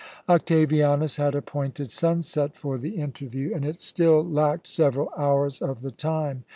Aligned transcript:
Octavianus 0.27 1.17
had 1.17 1.35
appointed 1.35 1.91
sunset 1.91 2.55
for 2.57 2.79
the 2.79 2.95
interview, 2.95 3.53
and 3.53 3.63
it 3.63 3.83
still 3.83 4.27
lacked 4.27 4.65
several 4.65 5.11
hours 5.15 5.61
of 5.61 5.81
the 5.83 5.91
time. 5.91 6.43